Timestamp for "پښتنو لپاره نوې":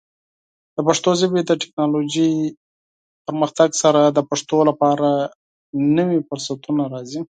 4.29-6.19